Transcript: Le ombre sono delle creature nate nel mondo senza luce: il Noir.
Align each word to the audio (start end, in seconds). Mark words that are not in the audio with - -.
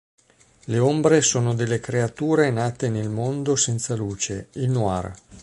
Le 0.63 0.79
ombre 0.79 1.21
sono 1.21 1.53
delle 1.53 1.79
creature 1.79 2.49
nate 2.49 2.89
nel 2.89 3.09
mondo 3.09 3.55
senza 3.55 3.93
luce: 3.95 4.47
il 4.53 4.71
Noir. 4.71 5.13